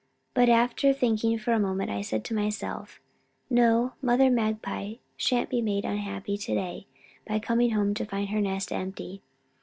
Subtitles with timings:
[0.33, 2.99] "But after thinking for a moment I said to myself,
[3.51, 6.87] 'No, mother magpie sha'n't be made unhappy to day
[7.27, 9.21] by coming home to find her nest empty.'